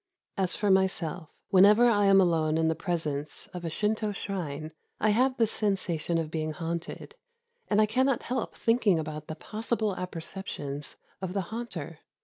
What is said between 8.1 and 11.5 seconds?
help thinking about the possible apperceptions of the